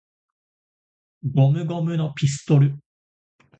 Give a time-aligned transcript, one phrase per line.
[1.31, 2.75] ゴムゴムのピストル!!!